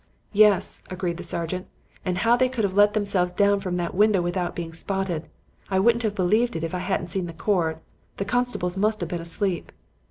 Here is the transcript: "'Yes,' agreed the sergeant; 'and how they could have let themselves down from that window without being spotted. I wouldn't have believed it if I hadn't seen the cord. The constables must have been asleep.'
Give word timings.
"'Yes,' 0.33 0.81
agreed 0.89 1.17
the 1.17 1.23
sergeant; 1.23 1.67
'and 2.03 2.17
how 2.17 2.35
they 2.35 2.49
could 2.49 2.63
have 2.63 2.73
let 2.73 2.93
themselves 2.95 3.31
down 3.31 3.59
from 3.59 3.75
that 3.75 3.93
window 3.93 4.19
without 4.19 4.55
being 4.55 4.73
spotted. 4.73 5.27
I 5.69 5.77
wouldn't 5.77 6.01
have 6.01 6.15
believed 6.15 6.55
it 6.55 6.63
if 6.63 6.73
I 6.73 6.79
hadn't 6.79 7.09
seen 7.11 7.27
the 7.27 7.33
cord. 7.33 7.77
The 8.17 8.25
constables 8.25 8.75
must 8.75 8.99
have 9.01 9.09
been 9.09 9.21
asleep.' 9.21 9.71